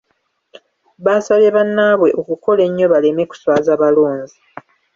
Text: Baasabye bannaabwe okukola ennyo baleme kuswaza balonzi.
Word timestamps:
Baasabye 1.05 1.49
bannaabwe 1.55 2.09
okukola 2.21 2.61
ennyo 2.67 2.85
baleme 2.93 3.23
kuswaza 3.31 3.71
balonzi. 3.81 4.37